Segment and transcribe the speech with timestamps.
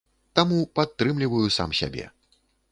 [0.39, 2.05] Таму падтрымліваю сам сябе.